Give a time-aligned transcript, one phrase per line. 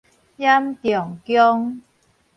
[0.35, 1.83] 冉仲弓